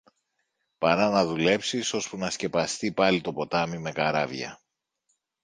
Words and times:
παρά 0.77 1.09
να 1.09 1.25
δουλέψεις 1.25 1.93
ώσπου 1.93 2.17
να 2.17 2.29
σκεπαστεί 2.29 2.91
πάλι 2.93 3.21
το 3.21 3.33
ποτάμι 3.33 3.77
με 3.79 3.91
καράβια. 3.91 4.61